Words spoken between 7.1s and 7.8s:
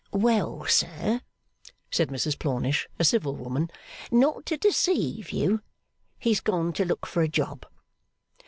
a job.